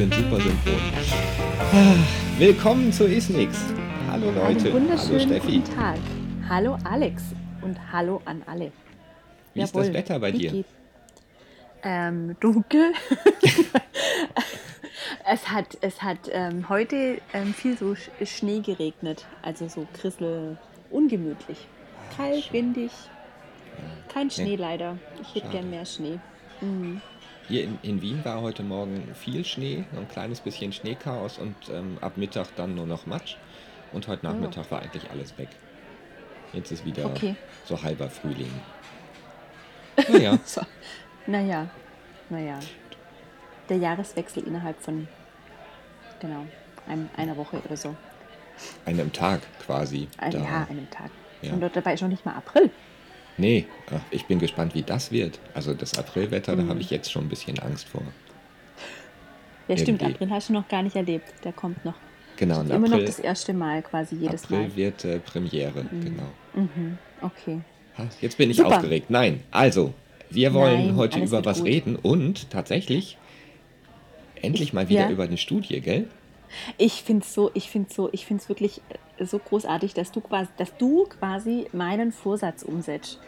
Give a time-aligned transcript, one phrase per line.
[0.00, 0.80] sind super synchron.
[1.72, 1.94] Ah,
[2.38, 3.58] willkommen zu Isnix.
[4.10, 4.72] Hallo Leute.
[4.74, 5.58] Einen Hallo Steffi.
[5.58, 5.98] guten Tag.
[6.48, 7.22] Hallo Alex
[7.60, 8.72] und hallo an alle.
[9.52, 10.64] Wie ist das Wetter bei dir?
[11.82, 12.94] Ähm, dunkel.
[15.30, 20.56] es hat, es hat ähm, heute ähm, viel so Sch Schnee geregnet, also so Krissel,
[20.90, 21.66] ungemütlich.
[22.16, 22.90] Kalt, windig.
[24.08, 24.96] Kein Schnee leider.
[25.20, 25.58] Ich hätte Schade.
[25.58, 26.18] gern mehr Schnee.
[26.62, 27.02] Mhm.
[27.50, 31.98] Hier in, in Wien war heute Morgen viel Schnee, ein kleines bisschen Schneechaos und ähm,
[32.00, 33.34] ab Mittag dann nur noch Matsch.
[33.92, 35.48] Und heute Nachmittag war eigentlich alles weg.
[36.52, 37.34] Jetzt ist wieder Okay.
[37.66, 38.52] so halber Frühling.
[40.08, 40.62] Naja, So.
[41.26, 41.68] Naja,
[42.30, 42.58] naja.
[43.68, 45.06] Der Jahreswechsel innerhalb von,
[46.20, 46.46] genau,
[46.88, 47.94] einem, einer Woche oder so.
[48.86, 50.08] einem Tag quasi.
[50.18, 51.10] Ein, Da- ja, einem Tag.
[51.42, 51.52] Ja.
[51.52, 52.70] Und dabei ist noch nicht mal April.
[53.36, 55.38] Nee, ach, ich bin gespannt, wie das wird.
[55.54, 56.68] Also das Aprilwetter, da Mhm.
[56.68, 58.02] habe ich jetzt schon ein bisschen Angst vor.
[59.68, 60.14] Ja, stimmt, Irgendwie.
[60.16, 61.32] April hast du noch gar nicht erlebt.
[61.44, 61.94] Der kommt noch.
[62.36, 64.76] Genau, und Immer noch April, das erste Mal quasi jedes April Mal.
[64.76, 66.32] wird äh, Premiere, genau.
[66.54, 67.60] Mhm, okay.
[67.98, 68.68] Ha, Jetzt bin ich Super.
[68.76, 69.10] aufgeregt.
[69.10, 69.92] Nein, also,
[70.30, 71.66] wir wollen Nein, heute über was gut.
[71.66, 73.16] reden und tatsächlich
[74.42, 75.10] endlich mal wieder Ja.
[75.10, 76.08] über eine Studie, gell?
[76.78, 78.80] Ich finde es so, ich finde so, ich finde es wirklich
[79.18, 83.18] äh, so großartig, dass du quasi, dass du quasi meinen Vorsatz umsetzt.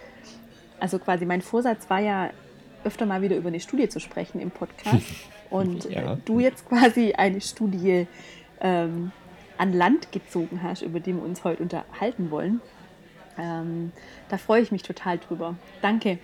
[0.80, 2.30] Also quasi mein Vorsatz war ja
[2.84, 5.04] öfter mal wieder über eine Studie zu sprechen im Podcast
[5.50, 6.18] und Ja.
[6.24, 8.06] du jetzt quasi eine Studie
[8.60, 9.12] ähm,
[9.58, 12.60] an Land gezogen hast, über die wir uns heute unterhalten wollen.
[13.38, 13.92] Ähm,
[14.28, 15.54] da freue ich mich total drüber.
[15.80, 16.18] Danke.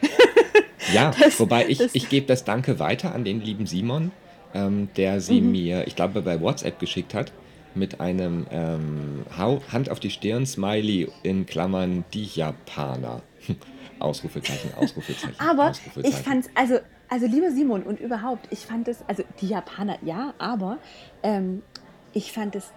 [0.92, 4.10] Ja, Das- wobei ich, das- ich gebe das Danke weiter an den lieben Simon,
[4.52, 5.52] ähm, der sie Mhm.
[5.52, 7.34] mir, ich glaube, bei WhatsApp geschickt hat,
[7.74, 13.28] mit einem ähm, Hand auf die Stirn Smiley in Klammern die Japaner.
[13.98, 15.36] Ausrufezeichen, Ausrufezeichen.
[15.38, 16.18] Aber Ausrufezeichen.
[16.18, 16.78] ich fand's, also,
[17.08, 20.80] also lieber Simon und überhaupt, ich fand es, also die Japaner, ja, aber
[21.22, 21.64] ähm,
[22.12, 22.74] ich fand es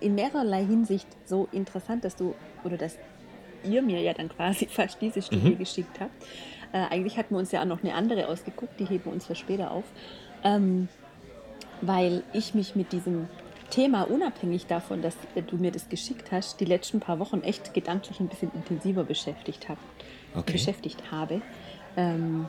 [0.00, 3.00] in mehrerlei Hinsicht so interessant, dass du, oder dass
[3.62, 5.58] ihr mir ja dann quasi fast diese Studie Mhm.
[5.58, 6.24] geschickt habt.
[6.72, 9.26] Äh, eigentlich hatten wir uns ja auch noch eine andere ausgeguckt, die heben wir uns
[9.26, 9.92] für später auf.
[10.46, 10.88] Ähm,
[11.82, 13.28] weil ich mich mit diesem
[13.70, 17.74] Thema, unabhängig davon, dass äh, du mir das geschickt hast, die letzten paar Wochen echt
[17.74, 19.80] gedanklich ein bisschen intensiver beschäftigt habe.
[20.34, 20.52] Okay.
[20.52, 21.42] Beschäftigt habe.
[21.96, 22.46] Ähm,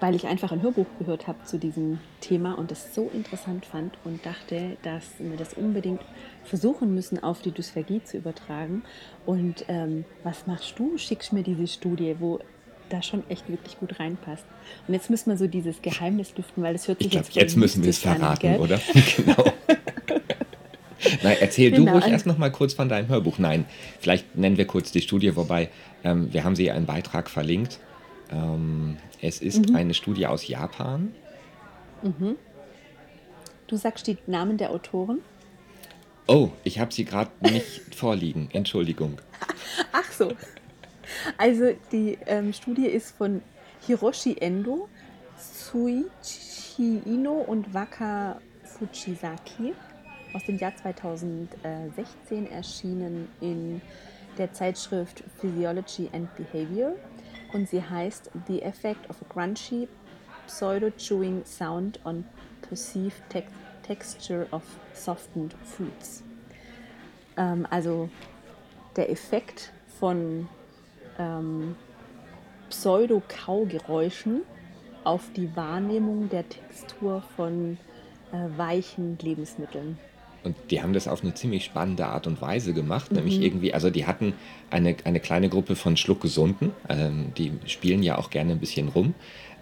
[0.00, 3.96] weil ich einfach ein Hörbuch gehört habe zu diesem Thema und das so interessant fand
[4.04, 6.02] und dachte, dass wir das unbedingt
[6.42, 8.82] versuchen müssen, auf die Dysphagie zu übertragen.
[9.24, 10.98] Und ähm, was machst du?
[10.98, 12.40] Schickst mir diese Studie, wo
[12.88, 14.44] da schon echt wirklich gut reinpasst.
[14.86, 17.34] Und jetzt müssen wir so dieses Geheimnis lüften, weil das hört sich Ich glaube, jetzt
[17.36, 18.58] jetzt müssen wir es an, verraten, gell?
[18.60, 18.80] oder?
[19.16, 19.44] genau.
[21.22, 23.38] Nein, erzähl du Genau, ruhig also- erst noch mal kurz von deinem Hörbuch.
[23.38, 23.64] Nein,
[24.00, 25.70] vielleicht nennen wir kurz die Studie, wobei
[26.02, 27.78] ähm, wir haben sie ja im Beitrag verlinkt.
[28.30, 29.76] Ähm, es ist Mhm.
[29.76, 31.14] eine Studie aus Japan.
[33.66, 35.20] Du sagst die Namen der Autoren.
[36.26, 37.64] Oh, ich habe sie gerade nicht
[37.94, 38.48] vorliegen.
[38.52, 39.18] Entschuldigung.
[39.92, 40.32] Ach so.
[41.36, 43.42] Also die ähm, Studie ist von
[43.86, 44.88] Hiroshi Endo,
[45.36, 49.74] Suichi Ino und Waka Fujisaki
[50.32, 53.80] aus dem Jahr 2016 erschienen in
[54.38, 56.94] der Zeitschrift Physiology and Behavior
[57.52, 59.88] und sie heißt The Effect of a Crunchy
[60.46, 62.24] Pseudo-Chewing Sound on
[62.62, 63.50] Perceived tex
[63.84, 64.62] Texture of
[64.94, 66.22] Softened Foods.
[67.36, 68.08] Ähm, also
[68.96, 70.48] der Effekt von
[71.18, 71.76] ähm,
[72.70, 74.42] Pseudo-Kaugeräuschen
[75.04, 77.78] auf die Wahrnehmung der Textur von
[78.32, 79.98] äh, weichen Lebensmitteln.
[80.42, 83.10] Und die haben das auf eine ziemlich spannende Art und Weise gemacht.
[83.10, 83.18] Mhm.
[83.18, 84.34] Nämlich irgendwie, also die hatten
[84.70, 89.14] eine, eine kleine Gruppe von Schluckgesunden, ähm, die spielen ja auch gerne ein bisschen rum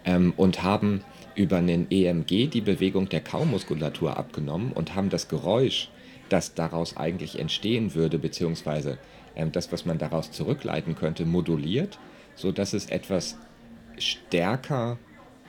[0.05, 1.01] ähm, und haben
[1.35, 5.89] über einen EMG die Bewegung der Kaumuskulatur abgenommen und haben das Geräusch,
[6.33, 8.97] das daraus eigentlich entstehen würde, beziehungsweise
[9.35, 11.99] ähm, das, was man daraus zurückleiten könnte, moduliert,
[12.35, 13.37] sodass es etwas
[13.99, 14.97] stärker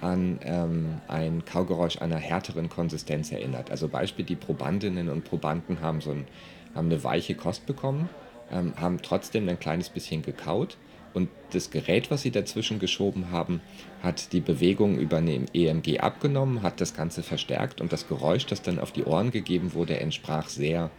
[0.02, 3.70] an ähm, ein Kaugeräusch einer härteren Konsistenz erinnert.
[3.70, 6.26] Also Beispiel, die Probandinnen und Probanden haben, so ein,
[6.74, 8.10] haben eine weiche Kost bekommen,
[8.52, 10.76] ähm, haben trotzdem ein kleines bisschen gekaut
[11.14, 13.60] und das Gerät, was sie dazwischen geschoben haben,
[14.02, 18.62] hat die Bewegung über eine EMG abgenommen, hat das Ganze verstärkt und das Geräusch, das
[18.62, 20.90] dann auf die Ohren gegeben wurde, entsprach sehr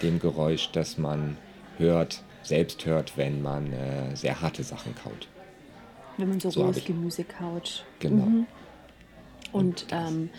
[0.00, 1.36] dem Geräusch, das man
[1.76, 5.28] hört, selbst hört, wenn man äh, sehr harte Sachen kaut.
[6.16, 7.84] Wenn man so, So rohes Gemüse kaut.
[7.98, 8.24] Genau.
[8.24, 8.46] Mhm.
[9.52, 10.30] Und Und ähm,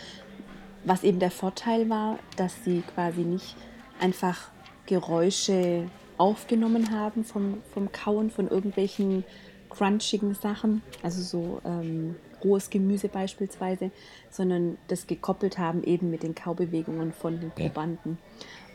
[0.85, 3.55] was eben der Vorteil war, dass sie quasi nicht
[3.99, 4.49] einfach
[4.85, 9.23] Geräusche aufgenommen haben vom, vom Kauen von irgendwelchen
[9.69, 13.91] crunchigen Sachen, also so ähm, rohes Gemüse beispielsweise,
[14.29, 17.67] sondern das gekoppelt haben eben mit den Kaubewegungen von den Ja.
[17.67, 18.17] Probanden.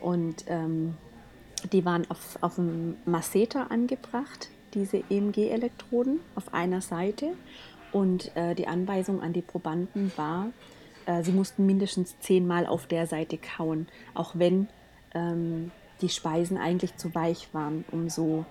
[0.00, 0.94] Und ähm,
[1.72, 7.32] die waren auf, auf dem Masseter angebracht, diese EMG-Elektroden auf einer Seite.
[7.92, 10.48] Und äh, die Anweisung an die Probanden war,
[11.06, 14.68] äh, sie mussten mindestens zehnmal auf der Seite kauen, auch wenn
[15.14, 18.44] ähm, die Speisen eigentlich zu weich waren, um so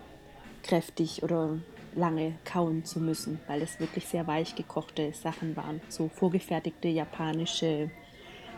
[0.63, 1.57] kräftig oder
[1.95, 5.81] lange kauen zu müssen, weil es wirklich sehr weich gekochte Sachen waren.
[5.89, 7.89] So vorgefertigte japanische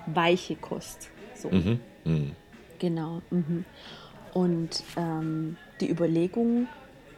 [0.05, 1.09] weiche Kost.
[1.35, 1.49] So.
[1.49, 1.79] Mhm.
[2.03, 2.35] Mhm.
[2.79, 3.21] Genau.
[3.29, 3.65] Mhm.
[4.33, 6.67] Und ähm, die Überlegung,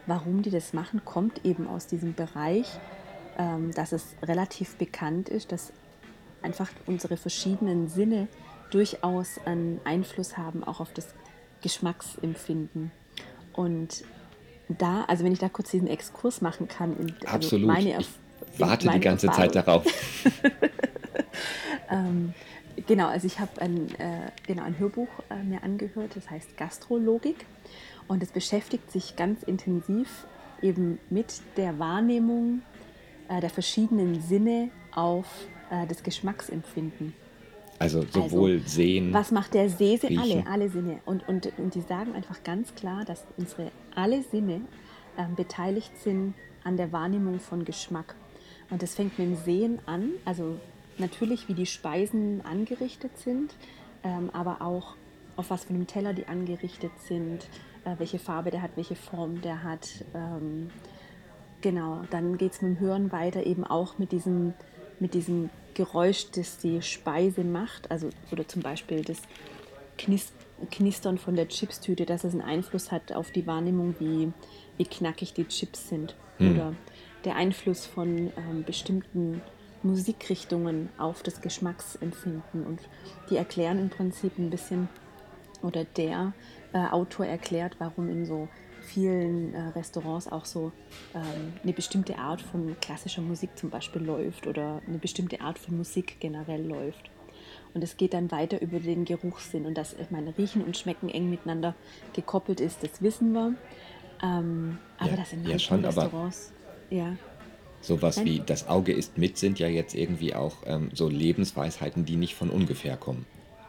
[0.06, 2.66] warum die das machen, kommt eben aus diesem Bereich,
[3.38, 5.72] ähm, dass es relativ bekannt ist, dass
[6.42, 8.28] einfach unsere verschiedenen Sinne
[8.70, 11.14] durchaus einen Einfluss haben, auch auf das
[11.64, 12.92] Geschmacksempfinden.
[13.54, 14.04] Und
[14.68, 17.66] da, also wenn ich da kurz diesen Exkurs machen kann, in, also Absolut.
[17.66, 19.52] meine ich Erf- warte die meine ganze Erfahrung.
[19.52, 19.84] Zeit darauf.
[21.90, 22.32] Ähm,
[22.86, 27.44] genau, also ich habe ein, äh, genau, ein Hörbuch äh, mir angehört, das heißt Gastrologik.
[28.08, 30.26] Und es beschäftigt sich ganz intensiv
[30.62, 32.62] eben mit der Wahrnehmung
[33.28, 35.26] äh, der verschiedenen Sinne auf
[35.70, 37.12] äh, das Geschmacksempfinden.
[37.78, 39.12] Also sowohl sehen.
[39.12, 40.08] Was macht der Sehse?
[40.18, 41.00] Alle, alle Sinne.
[41.04, 44.60] Und, und, und die sagen einfach ganz klar, dass unsere alle Sinne
[45.18, 48.14] ähm, beteiligt sind an der Wahrnehmung von Geschmack.
[48.70, 50.58] Und das fängt mit dem Sehen an, also
[50.98, 53.54] natürlich, wie die Speisen angerichtet sind,
[54.02, 54.94] ähm, aber auch
[55.36, 57.48] auf was für einem Teller die angerichtet sind,
[57.84, 60.04] äh, welche Farbe der hat, welche Form der hat.
[60.14, 60.70] Ähm,
[61.64, 64.52] Genau, dann geht es mit dem Hören weiter, eben auch mit diesem,
[65.00, 67.90] mit diesem Geräusch, das die Speise macht.
[67.90, 69.22] Also, oder zum Beispiel das
[69.98, 70.32] Knis
[70.70, 74.32] Knistern von der Chipstüte, dass es einen Einfluss hat auf die Wahrnehmung, wie,
[74.76, 76.14] wie knackig die Chips sind.
[76.38, 76.74] Oder
[77.24, 79.40] der Einfluss von ähm, bestimmten
[79.82, 82.64] Musikrichtungen auf das Geschmacksempfinden.
[82.66, 82.80] Und
[83.30, 84.88] die erklären im Prinzip ein bisschen,
[85.62, 86.32] oder der
[86.72, 88.48] äh, Autor erklärt, warum in so
[88.84, 90.72] vielen äh, Restaurants auch so
[91.14, 95.76] ähm, eine bestimmte Art von klassischer Musik zum Beispiel läuft oder eine bestimmte Art von
[95.76, 97.10] Musik generell läuft.
[97.74, 101.08] Und es geht dann weiter über den Geruchssinn und dass ich meine, Riechen und Schmecken
[101.08, 101.74] eng miteinander
[102.12, 103.54] gekoppelt ist, das wissen wir.
[104.22, 106.52] Ähm, aber Ja, das in ja, manchen schon, aber- Restaurants,
[106.90, 107.16] ja,
[107.80, 108.24] Sowas Nein.
[108.26, 112.34] wie das Auge ist mit sind ja jetzt irgendwie auch ähm, so Lebensweisheiten, die nicht
[112.34, 113.26] von ungefähr kommen.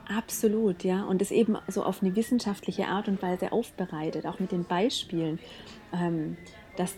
[0.08, 1.04] Absolut, ja.
[1.04, 5.40] Und es eben so auf eine wissenschaftliche Art und Weise aufbereitet, auch mit den Beispielen,
[5.94, 6.38] ähm,
[6.78, 6.96] dass,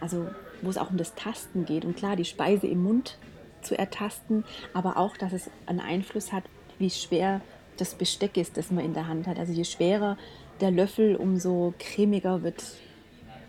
[0.00, 0.26] also,
[0.60, 1.84] wo es auch um das Tasten geht.
[1.84, 3.18] Und klar, die Speise im Mund
[3.62, 4.44] zu ertasten,
[4.74, 6.44] aber auch, dass es einen Einfluss hat,
[6.78, 7.40] wie schwer
[7.76, 9.38] das Besteck ist, das man in der Hand hat.
[9.38, 10.16] Also je schwerer
[10.60, 12.62] der Löffel, umso cremiger wird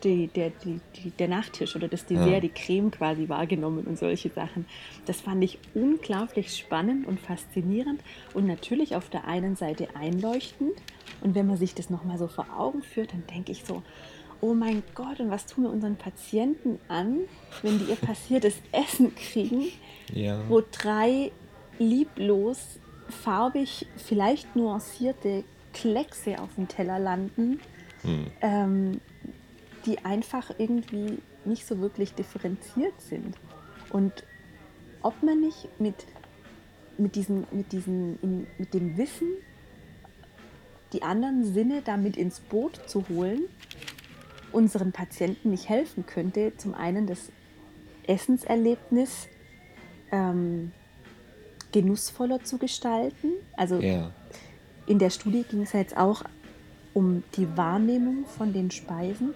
[0.04, 2.40] die, der, die, die, der Nachtisch oder das Dessert, Ja.
[2.40, 4.66] die Creme quasi wahrgenommen und solche Sachen.
[5.06, 8.02] Das fand ich unglaublich spannend und faszinierend
[8.34, 10.74] und natürlich auf der einen Seite einleuchtend.
[11.22, 13.84] Und wenn man sich das nochmal so vor Augen führt, dann denke ich so,
[14.42, 17.18] oh mein Gott, und was tun wir unseren Patienten an,
[17.62, 19.66] wenn die ihr passiertes Essen kriegen,
[20.14, 20.40] Ja.
[20.48, 21.32] wo drei
[21.78, 22.80] lieblos,
[23.10, 25.44] farbig, vielleicht nuancierte
[25.74, 27.60] Kleckse auf dem Teller landen,
[28.04, 28.28] Hm.
[28.42, 29.02] ähm,
[29.86, 33.36] die einfach irgendwie nicht so wirklich differenziert sind.
[33.90, 34.24] Und
[35.02, 36.06] ob man nicht mit,
[36.98, 39.30] mit, diesen, mit, diesen, mit dem Wissen,
[40.94, 43.42] die anderen Sinne damit ins Boot zu holen,
[44.52, 47.32] unseren Patienten nicht helfen könnte, zum einen das
[48.08, 49.28] Essenserlebnis
[50.12, 50.72] ähm,
[51.72, 53.34] genussvoller zu gestalten.
[53.56, 54.12] Also Ja.
[54.88, 56.24] in der Studie ging es ja jetzt auch
[56.96, 59.36] um die Wahrnehmung von den Speisen.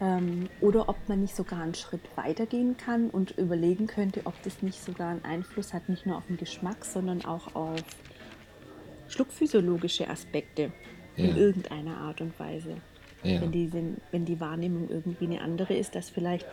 [0.00, 4.62] Ähm, oder ob man nicht sogar einen Schritt weitergehen kann und überlegen könnte, ob das
[4.62, 7.82] nicht sogar einen Einfluss hat, nicht nur auf den Geschmack, sondern auch auf
[9.08, 10.72] schluckphysiologische Aspekte
[11.16, 11.36] in Ja.
[11.36, 12.76] irgendeiner Art und Weise.
[13.22, 13.40] Ja.
[13.40, 13.70] Wenn, die,
[14.10, 16.46] wenn die Wahrnehmung irgendwie eine andere ist, dass vielleicht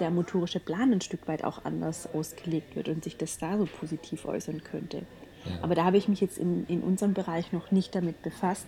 [0.00, 3.66] der motorische Plan ein Stück weit auch anders ausgelegt wird und sich das da so
[3.66, 5.02] positiv äußern könnte.
[5.44, 5.58] Ja.
[5.62, 8.66] Aber da habe ich mich jetzt in, in unserem Bereich noch nicht damit befasst,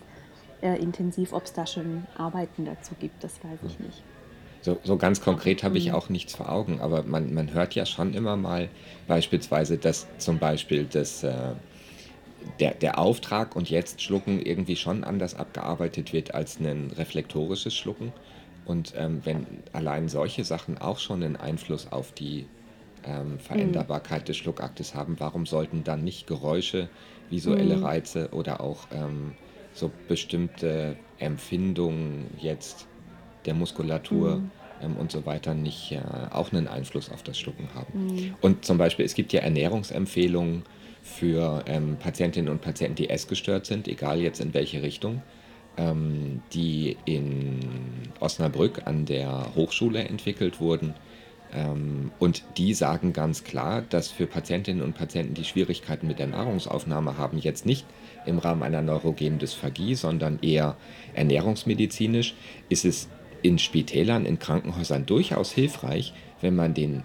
[0.61, 4.07] äh, intensiv, ob es da schon Arbeiten dazu gibt, das weiß ich nicht.
[4.61, 5.91] So, so ganz konkret habe ich Mhm.
[5.91, 8.71] auch nichts vor Augen, aber man, man hört ja schon immer mal
[9.07, 11.55] beispielsweise, dass zum Beispiel das, äh,
[12.59, 18.13] der, der Auftrag und jetzt Schlucken irgendwie schon anders abgearbeitet wird als ein reflektorisches Schlucken.
[18.63, 22.51] Und ähm, wenn allein solche Sachen auch schon einen Einfluss auf die
[23.03, 26.91] ähm, Veränderbarkeit des Schluckaktes haben, warum sollten dann nicht Geräusche,
[27.29, 27.81] visuelle Mhm.
[27.81, 29.37] Reize oder auch ähm,
[29.73, 32.87] so bestimmte Empfindungen jetzt
[33.45, 34.51] der Muskulatur Mhm.
[34.83, 36.01] ähm, und so weiter nicht äh,
[36.31, 38.07] auch einen Einfluss auf das Schlucken haben.
[38.07, 38.35] Mhm.
[38.41, 40.63] Und zum Beispiel, es gibt ja Ernährungsempfehlungen
[41.03, 45.21] für ähm, Patientinnen und Patienten, die essgestört sind, egal jetzt in welche Richtung,
[45.77, 47.59] ähm, die in
[48.19, 50.93] Osnabrück an der Hochschule entwickelt wurden.
[51.53, 56.27] Ähm, und die sagen ganz klar, dass für Patientinnen und Patienten, die Schwierigkeiten mit der
[56.27, 57.85] Nahrungsaufnahme haben, jetzt nicht
[58.25, 60.77] im Rahmen einer neurogenen Dysphagie, sondern eher
[61.13, 62.35] ernährungsmedizinisch,
[62.69, 63.09] ist es
[63.41, 67.03] in Spitälern, in Krankenhäusern durchaus hilfreich, wenn man den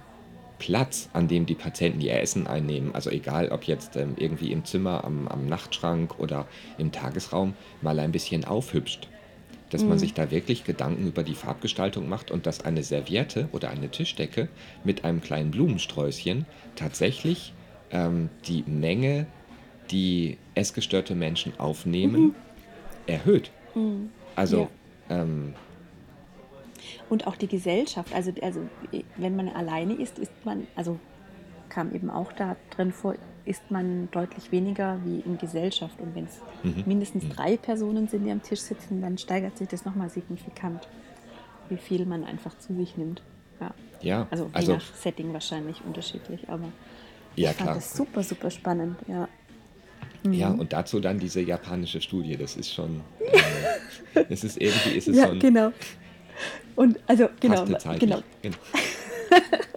[0.59, 4.65] Platz, an dem die Patienten ihr Essen einnehmen, also egal ob jetzt ähm, irgendwie im
[4.65, 6.47] Zimmer, am, am, Nachtschrank oder
[6.79, 9.09] im Tagesraum, mal ein bisschen aufhübscht.
[9.71, 9.91] Dass mhm.
[9.91, 13.91] man sich da wirklich Gedanken über die Farbgestaltung macht und dass eine Serviette oder eine
[13.91, 14.49] Tischdecke
[14.85, 16.47] mit einem kleinen Blumensträußchen
[16.77, 17.53] tatsächlich
[17.91, 19.27] ähm, die Menge,
[19.91, 22.35] die essgestörte Menschen aufnehmen, mhm.
[23.07, 23.51] erhöht.
[23.75, 24.11] Mhm.
[24.37, 24.69] Also
[25.09, 25.21] ja.
[25.21, 25.55] ähm,
[27.09, 28.15] und auch die Gesellschaft.
[28.15, 28.61] Also, also
[29.17, 30.99] wenn man alleine ist, ist man, also
[31.69, 33.15] kam eben auch da drin vor,
[33.47, 35.99] ist man deutlich weniger wie in Gesellschaft.
[36.01, 36.85] Und wenn es mhm.
[36.87, 37.31] mindestens mhm.
[37.31, 40.89] drei Personen sind, die am Tisch sitzen, dann steigert sich das nochmal signifikant,
[41.69, 43.23] wie viel man einfach zu sich nimmt.
[43.61, 43.75] Ja.
[44.01, 46.69] ja also je also, nach Setting wahrscheinlich unterschiedlich, aber
[47.37, 47.75] ja, ich fand klar.
[47.77, 49.29] das super, super spannend, ja.
[50.25, 50.33] Mhm.
[50.33, 55.09] Ja, und dazu dann diese japanische Studie, das ist schon, äh, es ist irgendwie, ist
[55.09, 55.73] es ja, ein, genau.
[56.75, 57.65] Und also genau,
[57.99, 58.23] genau.
[58.43, 58.57] genau.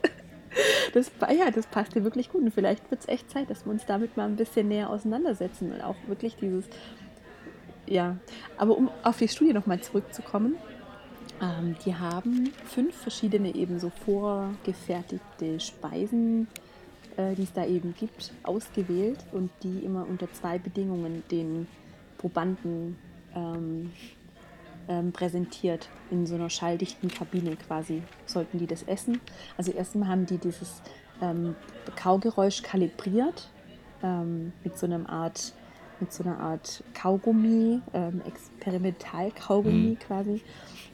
[0.93, 2.41] das, ja, das passt dir wirklich gut.
[2.41, 5.72] Und vielleicht wird es echt Zeit, dass wir uns damit mal ein bisschen näher auseinandersetzen
[5.72, 6.65] und auch wirklich dieses,
[7.86, 8.17] ja.
[8.58, 10.55] Aber um auf die Studie nochmal zurückzukommen,
[11.41, 16.48] ähm, die haben fünf verschiedene eben so vorgefertigte Speisen,
[17.17, 21.67] äh, die es da eben gibt, ausgewählt und die immer unter zwei Bedingungen den
[22.17, 22.98] Probanden
[23.36, 23.91] ähm,
[24.89, 28.03] ähm, präsentiert in so einer schalldichten Kabine quasi.
[28.25, 29.22] Sollten die das essen?
[29.58, 30.81] Also erstmal haben die dieses
[31.22, 31.55] ähm,
[31.96, 33.50] Kaugeräusch kalibriert
[34.03, 35.53] ähm, mit so einer Art
[36.00, 40.00] mit so einer Art Kaugummi, ähm, Experimental-Kaugummi mhm.
[40.00, 40.41] quasi,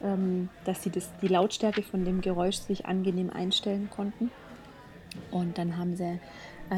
[0.04, 4.32] ähm, dass sie das, die Lautstärke von dem Geräusch sich angenehm einstellen konnten.
[5.32, 6.20] Und dann haben sie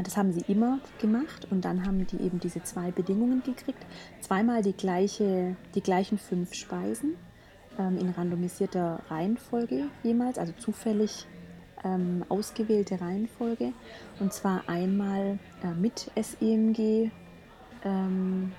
[0.04, 3.86] das haben sie immer gemacht und dann haben die eben diese zwei Bedingungen gekriegt.
[4.20, 7.16] Zweimal die, gleiche, die gleichen fünf Speisen
[7.80, 11.26] ähm, in randomisierter Reihenfolge jemals, also zufällig
[11.84, 13.72] ähm, ausgewählte Reihenfolge.
[14.20, 17.12] Und zwar einmal äh, mit SEMG.
[17.84, 18.52] Ähm,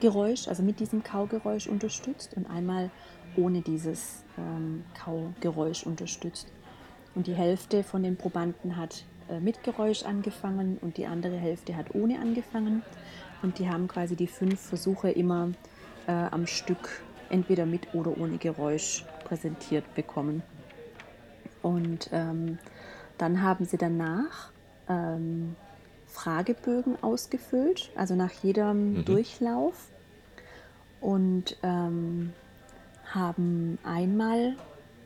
[0.00, 2.90] Geräusch, also mit diesem Kaugeräusch unterstützt und einmal
[3.36, 6.48] ohne dieses ähm, Kaugeräusch unterstützt.
[7.14, 11.76] Und die Hälfte von den Probanden hat äh, mit Geräusch angefangen und die andere Hälfte
[11.76, 12.82] hat ohne angefangen.
[13.42, 15.50] Und die haben quasi die fünf Versuche immer
[16.06, 20.42] äh, am Stück entweder mit oder ohne Geräusch präsentiert bekommen.
[21.62, 22.58] Und ähm,
[23.18, 24.50] dann haben sie danach
[24.88, 25.56] ähm,
[26.06, 29.04] Fragebögen ausgefüllt, also nach jedem mhm.
[29.04, 29.90] Durchlauf.
[31.00, 32.32] Und ähm,
[33.12, 34.56] haben einmal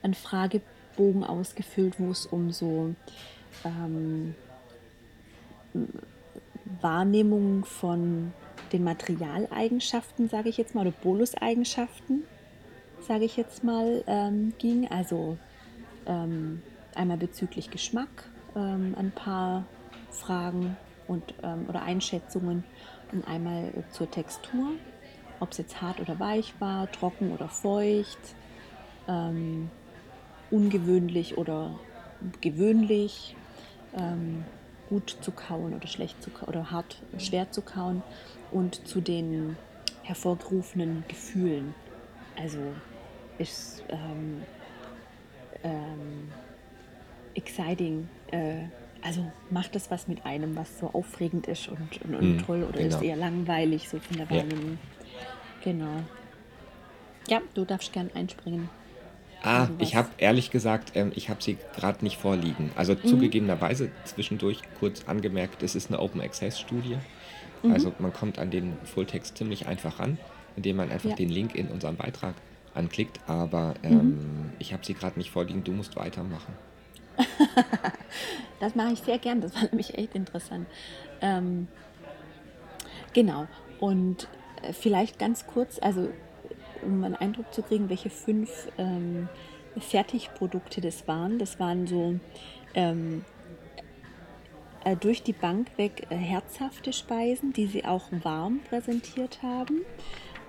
[0.02, 2.94] einen Fragebogen ausgefüllt, wo es um so
[3.64, 4.34] ähm,
[6.80, 8.32] Wahrnehmung von
[8.72, 12.24] den Materialeigenschaften, sage ich jetzt mal, oder Boluseigenschaften,
[13.00, 14.88] sage ich jetzt mal, ähm, ging.
[14.88, 15.36] Also
[16.06, 16.62] ähm,
[16.94, 19.64] einmal bezüglich Geschmack, ähm, ein paar
[20.10, 20.76] Fragen
[21.08, 22.64] und, ähm, oder Einschätzungen
[23.12, 24.72] und einmal zur Textur,
[25.40, 28.18] ob es jetzt hart oder weich war, trocken oder feucht,
[29.08, 29.70] ähm,
[30.50, 31.78] ungewöhnlich oder
[32.40, 33.36] gewöhnlich,
[33.96, 34.44] ähm,
[34.88, 38.02] gut zu kauen oder schlecht zu kauen oder hart, schwer zu kauen
[38.50, 39.56] und zu den
[40.02, 41.74] hervorgerufenen Gefühlen.
[42.36, 42.58] Also
[43.38, 44.42] ist ähm,
[45.62, 46.28] ähm,
[47.34, 48.64] exciting, äh,
[49.02, 52.62] also macht das was mit einem, was so aufregend ist und, und, und mm, toll
[52.62, 52.96] oder genau.
[52.96, 54.78] ist eher langweilig so von der Wahrnehmung.
[54.78, 55.72] Ja.
[55.72, 56.02] Genau.
[57.28, 58.68] Ja, du darfst gern einspringen.
[59.42, 62.70] Ah, ich habe ehrlich gesagt, ähm, ich habe sie gerade nicht vorliegen.
[62.76, 63.04] Also mhm.
[63.04, 66.96] zugegebenerweise zwischendurch kurz angemerkt, es ist eine Open Access Studie.
[67.62, 67.72] Mhm.
[67.72, 70.18] Also man kommt an den Fulltext ziemlich einfach ran,
[70.56, 71.16] indem man einfach ja.
[71.16, 72.34] den Link in unserem Beitrag
[72.74, 73.18] anklickt.
[73.26, 74.52] Aber ähm, mhm.
[74.60, 75.64] ich habe sie gerade nicht vorliegen.
[75.64, 76.54] Du musst weitermachen.
[78.60, 79.40] das mache ich sehr gern.
[79.40, 80.68] Das war nämlich echt interessant.
[81.20, 81.66] Ähm,
[83.12, 83.48] genau.
[83.80, 84.28] Und
[84.62, 86.10] äh, vielleicht ganz kurz, also
[86.82, 89.28] um einen Eindruck zu kriegen, welche fünf ähm,
[89.78, 91.38] Fertigprodukte das waren.
[91.38, 92.18] Das waren so
[92.74, 93.24] ähm,
[94.84, 99.82] äh, durch die Bank weg äh, herzhafte Speisen, die sie auch warm präsentiert haben.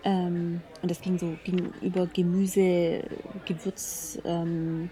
[0.03, 3.03] Ähm, und das ging so ging über Gemüse,
[3.45, 4.89] Gewürzgerichte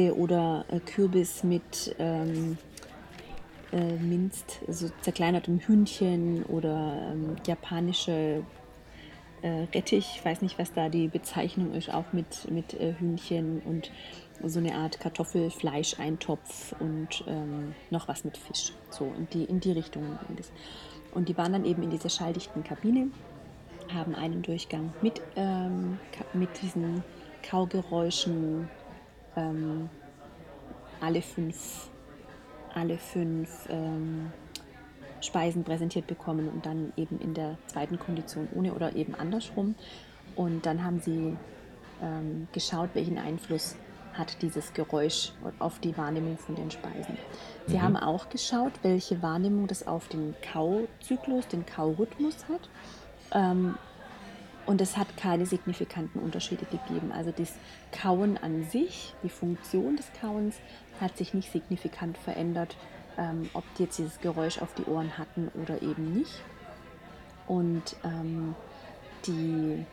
[0.00, 2.58] ähm, oder äh, Kürbis mit ähm,
[3.72, 8.42] äh, Minzt, also zerkleinertem Hühnchen oder ähm, japanische
[9.42, 13.60] äh, Rettich, ich weiß nicht, was da die Bezeichnung ist, auch mit, mit äh, Hühnchen
[13.64, 13.90] und
[14.44, 18.72] so eine Art Kartoffelfleisch-Eintopf und ähm, noch was mit Fisch.
[18.90, 20.18] So in die, in die Richtung.
[21.12, 23.10] Und die waren dann eben in dieser schalldichten Kabine,
[23.92, 25.98] haben einen Durchgang mit, ähm,
[26.34, 27.02] mit diesen
[27.42, 28.68] Kaugeräuschen
[29.36, 29.88] ähm,
[31.00, 31.88] alle fünf,
[32.74, 34.32] alle fünf ähm,
[35.20, 39.74] Speisen präsentiert bekommen und dann eben in der zweiten Kondition ohne oder eben andersrum.
[40.36, 41.36] Und dann haben sie
[42.02, 43.76] ähm, geschaut, welchen Einfluss
[44.14, 47.16] hat dieses Geräusch auf die Wahrnehmung von den Speisen.
[47.66, 47.82] Sie mhm.
[47.82, 52.68] haben auch geschaut, welche Wahrnehmung das auf den Kauzyklus, den Kaurhythmus hat.
[53.32, 53.76] Ähm,
[54.66, 57.10] und es hat keine signifikanten Unterschiede gegeben.
[57.10, 57.54] Also das
[57.90, 60.56] Kauen an sich, die Funktion des Kauens,
[61.00, 62.76] hat sich nicht signifikant verändert
[63.18, 66.42] ähm, ob die jetzt dieses Geräusch auf die Ohren hatten oder eben nicht.
[67.46, 68.54] Und ähm,
[69.26, 69.84] die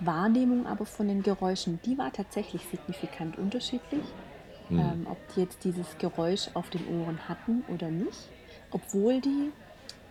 [0.00, 4.04] Wahrnehmung aber von den Geräuschen, die war tatsächlich signifikant unterschiedlich.
[4.68, 4.78] Mhm.
[4.78, 8.30] Ähm, ob die jetzt dieses Geräusch auf den Ohren hatten oder nicht,
[8.70, 9.52] obwohl die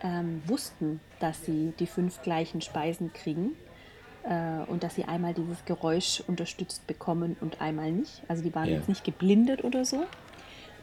[0.01, 3.55] ähm, wussten, dass sie die fünf gleichen Speisen kriegen
[4.23, 8.21] äh, und dass sie einmal dieses Geräusch unterstützt bekommen und einmal nicht.
[8.27, 8.75] Also die waren ja.
[8.75, 10.05] jetzt nicht geblindet oder so,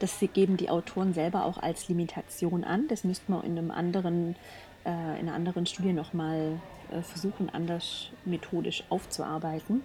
[0.01, 2.87] das geben die Autoren selber auch als Limitation an.
[2.87, 4.35] Das müsste man in, einem anderen,
[4.85, 6.59] äh, in einer anderen Studie nochmal
[6.91, 9.83] äh, versuchen, anders methodisch aufzuarbeiten.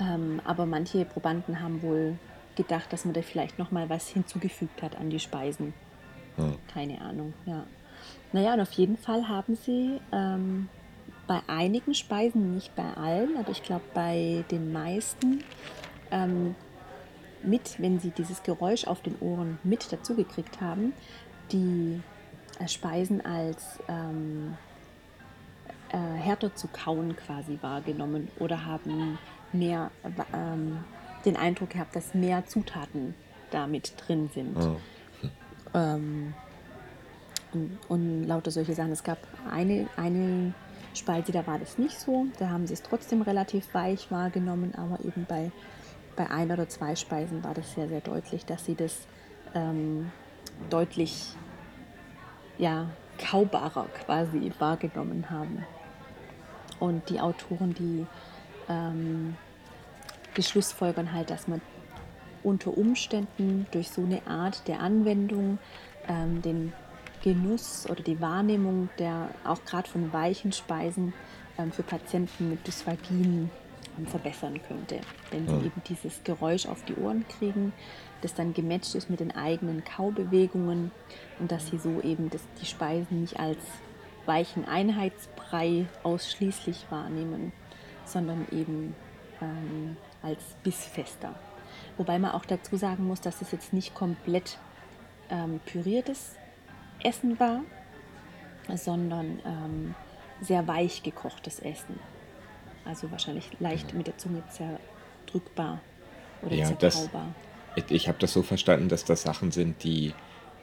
[0.00, 2.16] Ähm, aber manche Probanden haben wohl
[2.56, 5.74] gedacht, dass man da vielleicht nochmal was hinzugefügt hat an die Speisen.
[6.36, 6.56] Hm.
[6.72, 7.64] Keine Ahnung, ja.
[8.32, 10.68] Naja, und auf jeden Fall haben sie ähm,
[11.26, 15.44] bei einigen Speisen, nicht bei allen, aber ich glaube bei den meisten,
[16.10, 16.54] ähm,
[17.42, 20.92] mit, wenn sie dieses Geräusch auf den Ohren mit dazugekriegt haben,
[21.52, 22.00] die
[22.58, 24.56] äh, Speisen als ähm,
[25.90, 29.18] äh, härter zu kauen quasi wahrgenommen oder haben
[29.52, 29.90] mehr
[30.32, 30.78] ähm,
[31.24, 33.14] den Eindruck gehabt, dass mehr Zutaten
[33.50, 34.56] damit drin sind.
[34.56, 34.76] Oh.
[35.74, 36.34] Ähm,
[37.52, 38.92] und, und, lauter solche Sachen.
[38.92, 39.18] Es gab
[39.50, 40.54] eine, eine
[40.94, 42.26] Speise, da war das nicht so.
[42.38, 45.50] Da haben sie es trotzdem relativ weich wahrgenommen, aber eben bei
[46.20, 49.06] bei ein oder zwei Speisen war das sehr, sehr deutlich, dass sie das
[49.54, 50.12] ähm,
[50.68, 51.34] deutlich
[52.58, 55.64] ja, kaubarer quasi wahrgenommen haben.
[56.78, 58.06] Und die Autoren, die,
[58.68, 59.34] ähm,
[60.36, 61.62] die halt, dass man
[62.42, 65.58] unter Umständen durch so eine Art der Anwendung
[66.06, 66.74] ähm, den
[67.22, 71.14] Genuss oder die Wahrnehmung der auch gerade von weichen Speisen
[71.56, 73.50] ähm, für Patienten mit Dysphagien
[74.06, 75.00] verbessern könnte.
[75.30, 77.72] Wenn sie eben dieses Geräusch auf die Ohren kriegen,
[78.22, 80.90] das dann gematcht ist mit den eigenen Kaubewegungen
[81.38, 83.58] und dass sie so eben das, die Speisen nicht als
[84.26, 87.52] weichen Einheitsbrei ausschließlich wahrnehmen,
[88.04, 88.94] sondern eben
[89.40, 91.34] ähm, als bissfester.
[91.96, 94.58] Wobei man auch dazu sagen muss, dass es jetzt nicht komplett
[95.30, 96.36] ähm, püriertes
[97.02, 97.62] Essen war,
[98.74, 99.94] sondern ähm,
[100.40, 101.98] sehr weich gekochtes Essen.
[102.84, 105.80] Also wahrscheinlich leicht mit der Zunge zerdrückbar
[106.42, 107.34] oder ja, zerkaubar.
[107.76, 110.12] Das, ich habe das so verstanden, dass das Sachen sind, die,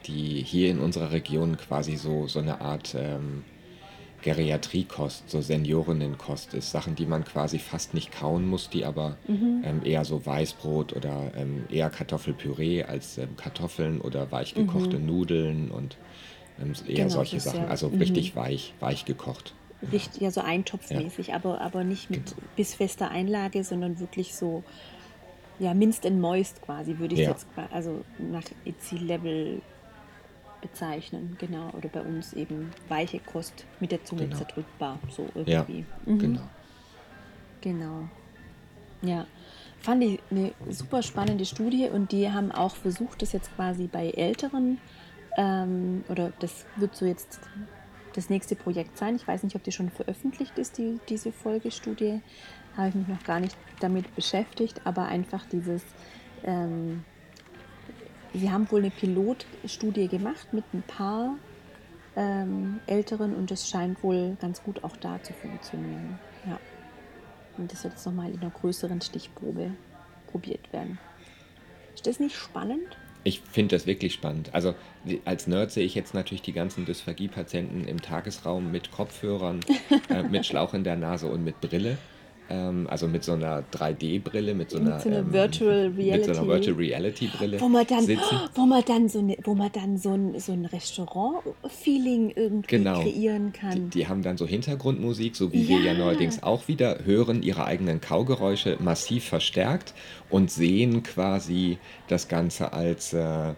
[0.06, 3.44] die hier in unserer Region quasi so, so eine Art ähm,
[4.24, 6.72] Geriatriekost, so Seniorinnenkost ist.
[6.72, 9.62] Sachen, die man quasi fast nicht kauen muss, die aber mhm.
[9.64, 15.06] ähm, eher so Weißbrot oder ähm, eher Kartoffelpüree als ähm, Kartoffeln oder weich gekochte mhm.
[15.06, 15.98] Nudeln und
[16.60, 17.62] ähm, eher genau, solche Sachen.
[17.62, 18.40] Ja, also richtig mhm.
[18.40, 19.54] weich, weich gekocht
[19.92, 21.36] richtig, ja so eintopfmäßig, ja.
[21.36, 22.48] aber, aber nicht mit genau.
[22.56, 24.63] bissfester Einlage, sondern wirklich so,
[25.60, 27.30] ja, minced and moist quasi, würde ich ja.
[27.30, 29.62] jetzt also nach EC-Level
[30.62, 31.70] bezeichnen, genau.
[31.72, 34.38] Oder bei uns eben weiche Kost mit der Zunge genau.
[34.38, 35.80] zerdrückbar, so irgendwie.
[35.80, 36.20] Ja, mhm.
[36.20, 36.42] genau.
[37.62, 38.10] Genau.
[39.02, 39.28] Ja,
[39.80, 44.10] fand ich eine super spannende Studie und die haben auch versucht, das jetzt quasi bei
[44.10, 44.80] älteren
[45.38, 47.40] ähm, oder das wird so jetzt
[48.18, 49.16] das nächste Projekt sein.
[49.16, 52.22] Ich weiß nicht, ob die schon veröffentlicht ist, die, diese Folgestudie.
[52.76, 55.84] Habe ich mich noch gar nicht damit beschäftigt, aber einfach dieses,
[56.44, 57.06] ähm,
[58.34, 61.36] sie haben wohl eine Pilotstudie gemacht mit ein paar
[62.16, 66.20] ähm, Älteren und das scheint wohl ganz gut auch da zu funktionieren.
[66.48, 66.60] Ja.
[67.58, 69.72] Und das wird jetzt nochmal in einer größeren Stichprobe
[70.26, 70.98] probiert werden.
[71.94, 72.98] Ist das nicht spannend?
[73.28, 74.52] Ich finde das wirklich spannend.
[74.54, 74.74] Also
[75.26, 79.60] als Nerd sehe ich jetzt natürlich die ganzen Dysphagie-Patienten im Tagesraum mit Kopfhörern,
[80.10, 81.98] äh, mit Schlauch in der Nase und mit Brille.
[82.50, 86.24] Ähm, also mit so einer 3D-Brille, mit so einer, Mit so einer ähm, Virtual mit
[86.26, 86.48] so einer Reality.
[86.48, 88.40] Virtual Reality-Brille Wo man dann, sitzen.
[88.56, 93.02] wo man dann so, ne, wo man dann so ein, so ein Restaurant-Feeling irgendwie Genau.
[93.02, 93.90] kreieren Die, kann.
[93.90, 95.98] die haben dann so Hintergrundmusik, so wie wir ja Ja.
[95.98, 99.94] neuerdings auch wieder, hören ihre eigenen Kaugeräusche massiv verstärkt
[100.30, 103.54] und sehen quasi das Ganze als, äh,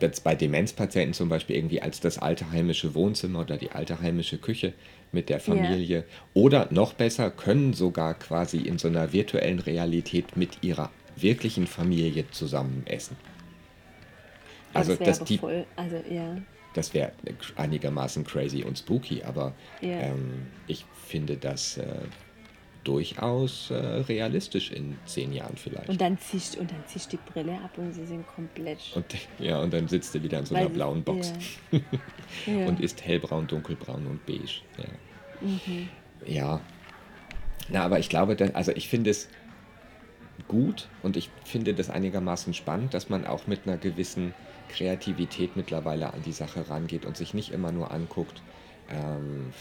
[0.00, 4.38] jetzt bei Demenzpatienten zum Beispiel irgendwie als das alte heimische Wohnzimmer oder die alte heimische
[4.38, 4.74] Küche
[5.16, 6.04] mit der Familie.
[6.34, 12.30] Oder noch besser, können sogar quasi in so einer virtuellen Realität mit ihrer wirklichen Familie
[12.30, 13.16] zusammen essen.
[14.74, 16.36] Also, das wäre dass die voll, also ja.
[16.74, 17.12] das wäre
[17.56, 19.88] einigermaßen crazy und spooky, aber Ja.
[20.00, 21.86] ähm, ich finde das äh,
[22.84, 25.88] durchaus äh, realistisch in zehn Jahren vielleicht.
[25.88, 28.78] Und dann ziehst und dann ziehst die Brille ab und sie sind komplett.
[28.94, 29.06] Und,
[29.38, 31.32] ja, und dann sitzt du wieder in so einer Weil- blauen Box
[31.72, 31.80] Ja.
[32.46, 32.66] Ja.
[32.66, 34.60] und ist hellbraun, dunkelbraun und beige.
[34.78, 34.84] Ja.
[35.40, 35.88] Mhm.
[36.26, 36.60] ja.
[37.68, 39.28] Na, aber ich glaube, also ich finde es
[40.46, 44.34] gut und ich finde das einigermaßen spannend, dass man auch mit einer gewissen
[44.68, 48.42] Kreativität mittlerweile an die Sache rangeht und sich nicht immer nur anguckt,
[48.88, 49.52] ähm,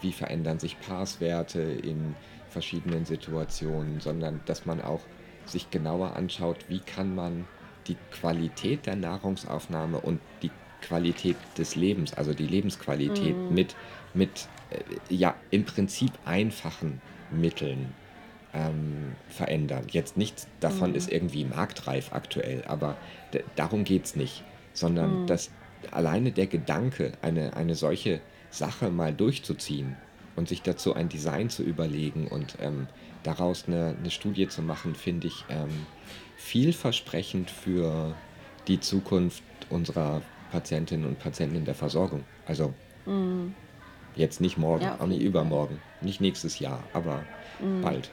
[0.00, 2.14] wie verändern sich Passwerte in
[2.48, 5.00] verschiedenen Situationen, sondern dass man auch
[5.46, 7.46] sich genauer anschaut, wie kann man
[7.86, 10.50] die Qualität der Nahrungsaufnahme und die
[10.82, 13.74] Qualität des Lebens, also die Lebensqualität mit,
[14.14, 14.57] mit äh,
[15.08, 17.00] ja, im Prinzip einfachen
[17.30, 17.94] Mitteln
[18.54, 19.86] ähm, verändern.
[19.90, 22.96] Jetzt nichts davon ist irgendwie marktreif aktuell, aber
[23.56, 25.50] darum geht es nicht, sondern dass
[25.90, 29.96] alleine der Gedanke, eine, eine solche Sache mal durchzuziehen
[30.36, 32.86] und sich dazu ein Design zu überlegen und ähm,
[33.22, 35.86] daraus eine, eine Studie zu machen, finde ich ähm,
[36.36, 38.14] vielversprechend für
[38.66, 42.24] die Zukunft unserer Patientinnen und Patienten in der Versorgung.
[42.46, 42.72] Also
[44.14, 44.88] jetzt nicht morgen, Mhm.
[44.88, 47.80] Ja, auch nicht übermorgen, nicht nächstes Jahr, aber Mhm.
[47.82, 48.12] bald.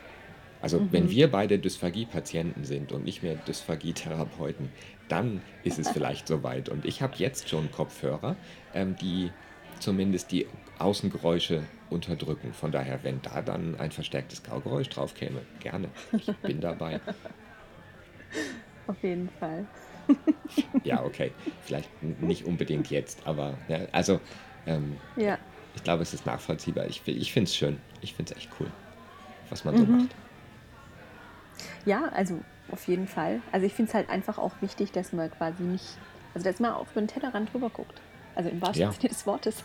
[0.59, 4.73] Also wenn wir beide Dysphagie-Patienten sind und nicht mehr Dysphagie-Therapeuten,
[5.07, 6.69] dann ist es vielleicht soweit.
[6.69, 8.39] Und ich habe jetzt schon Kopfhörer,
[8.73, 9.33] ähm, die
[9.79, 10.47] zumindest die
[10.79, 12.53] Außengeräusche unterdrücken.
[12.53, 15.91] Von daher, wenn da dann ein verstärktes Kaugeräusch drauf käme, gerne.
[16.17, 17.01] Ich bin dabei.
[18.87, 19.67] Auf jeden Fall.
[20.83, 21.35] Ja, okay.
[21.59, 24.21] Vielleicht nicht unbedingt jetzt, aber ja, also
[24.65, 25.34] ähm, Ja.
[25.85, 26.87] Ich glaube, es ist nachvollziehbar.
[26.87, 27.77] Ich, ich finde es schön.
[28.01, 28.65] Ich finde es echt cool,
[29.51, 29.97] was man so Mhm.
[29.97, 30.15] macht.
[31.85, 32.39] Ja, also
[32.71, 33.39] auf jeden Fall.
[33.51, 35.85] Also ich finde es halt einfach auch wichtig, dass man quasi nicht,
[36.33, 38.01] also dass man auch über den Tellerrand drüber guckt.
[38.33, 38.91] Also im wahrsten Ja.
[38.93, 39.57] Sinne des Wortes.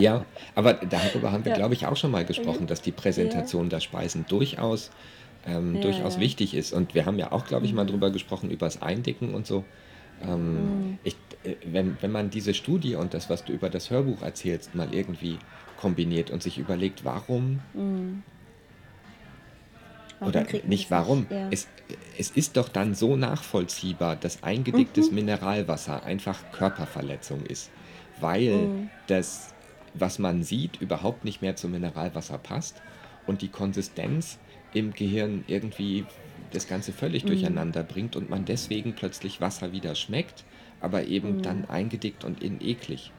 [0.00, 0.24] Ja,
[0.56, 1.58] aber darüber haben wir, Ja.
[1.58, 4.90] glaube ich, auch schon mal gesprochen, dass die Präsentation der Speisen durchaus,
[5.46, 6.20] ähm, Ja, durchaus ja.
[6.22, 6.72] wichtig ist.
[6.72, 9.62] Und wir haben ja auch, glaube ich, mal drüber gesprochen, über das Eindicken und so.
[10.20, 10.98] Ähm, Mhm.
[11.02, 14.74] ich, äh, wenn, wenn man diese Studie und das, was du über das Hörbuch erzählst,
[14.74, 15.40] mal irgendwie
[15.76, 18.22] kombiniert und sich überlegt, warum Mhm.
[20.22, 21.28] Oder nicht warum.
[21.30, 21.50] Ja.
[21.50, 21.72] Es,
[22.16, 25.16] es ist doch dann so nachvollziehbar, dass eingedicktes Mhm.
[25.16, 27.72] Mineralwasser einfach Körperverletzung ist,
[28.16, 28.90] weil Mhm.
[29.06, 29.54] das,
[29.92, 32.82] was man sieht, überhaupt nicht mehr zum Mineralwasser passt
[33.24, 34.38] und die Konsistenz
[34.70, 36.08] im Gehirn irgendwie
[36.52, 36.96] das Ganze Mhm.
[36.96, 40.44] völlig durcheinander bringt und man deswegen plötzlich Wasser wieder schmeckt,
[40.80, 41.42] aber eben Mhm.
[41.42, 43.10] dann eingedickt und in eklig.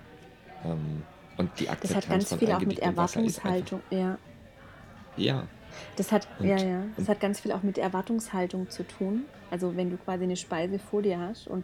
[0.65, 1.03] Ähm,
[1.37, 3.81] und die das Akzeptanz hat ganz viel auch mit Erwartungshaltung.
[3.89, 4.17] Ja.
[5.17, 5.43] ja,
[5.97, 6.83] Das hat, Und- ja, ja.
[6.97, 9.23] Das hat ganz viel auch mit Erwartungshaltung zu tun.
[9.49, 11.63] Also wenn du quasi eine Speise vor dir hast und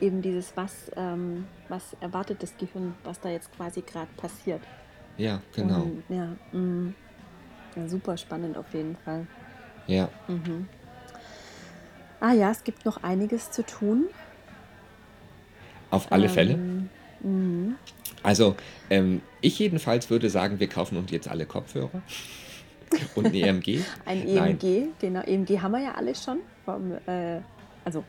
[0.00, 4.60] eben dieses, was, ähm, was erwartet das Gehirn, was da jetzt quasi gerade passiert.
[5.16, 5.82] ja, genau.
[5.84, 6.94] Und, ja, mm,
[7.76, 9.26] ja, super spannend auf jeden Fall.
[9.86, 10.08] Ja.
[10.28, 10.68] Mhm.
[12.20, 14.06] Ah ja, es gibt noch einiges zu tun.
[15.90, 16.52] Auf alle Fälle.
[16.54, 16.88] Ähm,
[17.22, 17.74] mhm.
[18.22, 18.56] Also,
[18.90, 22.02] ähm, ich jedenfalls würde sagen, wir kaufen uns jetzt alle Kopfhörer
[23.14, 23.80] und ein EMG.
[24.04, 24.58] Ein Nein.
[24.60, 25.22] EMG, genau.
[25.22, 26.40] EMG haben wir ja alle schon.
[26.64, 27.40] Vom, äh,
[27.84, 28.04] also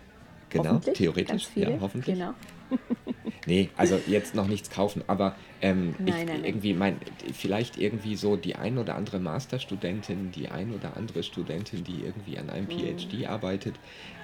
[0.52, 2.18] Genau, hoffentlich, theoretisch, ja, hoffentlich.
[2.18, 2.34] Genau.
[3.46, 6.44] Nee, also jetzt noch nichts kaufen, aber ähm, Nein, ich, nein, nein.
[6.44, 7.00] irgendwie mein,
[7.34, 12.38] vielleicht irgendwie so die ein oder andere Masterstudentin, die ein oder andere Studentin, die irgendwie
[12.38, 12.52] an Mhm.
[12.52, 13.80] einem PhD arbeitet.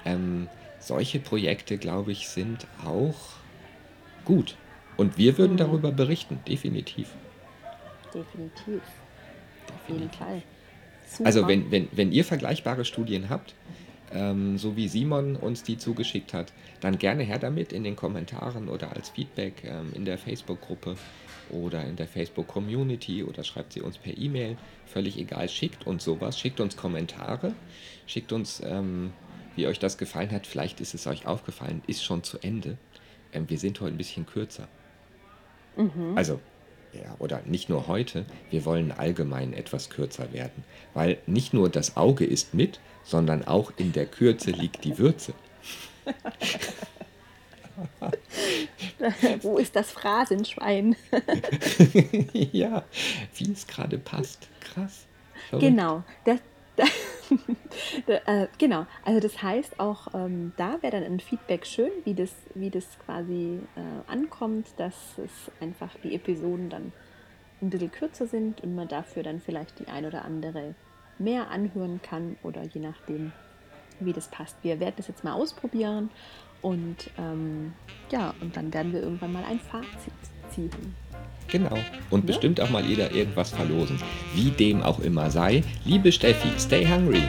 [0.06, 3.46] Ähm, solche Projekte, glaube ich, sind auch
[4.26, 4.60] gut.
[4.98, 5.58] Und wir würden Mhm.
[5.58, 7.20] darüber berichten, definitiv.
[8.14, 9.06] Definitiv.
[9.72, 10.12] Auf jeden definitiv.
[10.12, 10.44] Fall.
[11.04, 11.48] Super.
[11.48, 13.56] Also wenn, wenn, wenn ihr vergleichbare Studien habt,
[14.14, 18.70] ähm, so wie Simon uns die zugeschickt hat, dann gerne her damit in den Kommentaren
[18.70, 20.96] oder als Feedback ähm, in der Facebook-Gruppe
[21.50, 24.58] oder in der Facebook-Community oder schreibt sie uns per E-Mail.
[24.86, 27.54] Völlig egal, schickt uns sowas, schickt uns Kommentare,
[28.06, 29.14] schickt uns, ähm,
[29.56, 30.48] wie euch das gefallen hat.
[30.48, 32.78] Vielleicht ist es euch aufgefallen, ist schon zu Ende.
[33.34, 34.68] Ähm, wir sind heute ein bisschen kürzer.
[36.16, 36.40] Also,
[36.94, 40.64] ja, oder nicht nur heute, wir wollen allgemein etwas kürzer werden.
[40.94, 45.34] Weil nicht nur das Auge ist mit, sondern auch in der Kürze liegt die Würze.
[49.42, 50.96] Wo ist das Phrasenschwein?
[52.34, 52.84] ja,
[53.36, 54.48] wie es gerade passt.
[54.62, 55.06] Krass.
[55.50, 55.68] Verrückt.
[55.68, 56.04] Genau.
[56.26, 56.40] Das,
[56.76, 56.90] das,
[58.08, 58.86] äh, genau.
[59.04, 62.86] Also das heißt auch, ähm, da wäre dann ein Feedback schön, wie das, wie das
[63.06, 66.92] quasi äh, ankommt, dass es einfach die Episoden dann
[67.62, 70.76] ein bisschen kürzer sind und man dafür dann vielleicht die ein oder andere
[71.18, 73.32] mehr anhören kann oder je nachdem,
[74.00, 74.58] wie das passt.
[74.62, 76.10] Wir werden das jetzt mal ausprobieren
[76.62, 77.74] und ähm,
[78.12, 80.14] ja, und dann werden wir irgendwann mal ein Fazit
[80.50, 80.96] ziehen.
[81.48, 81.78] Genau.
[82.10, 84.00] Und bestimmt auch mal jeder irgendwas verlosen.
[84.34, 85.64] Wie dem auch immer sei.
[85.86, 87.24] Liebe Steffi, stay hungry.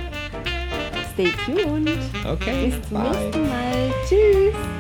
[1.15, 1.91] Stay tuned.
[2.25, 2.67] Okay.
[2.67, 3.11] Bis zum bye.
[3.11, 3.91] nächsten Mal.
[4.09, 4.78] Tschüss.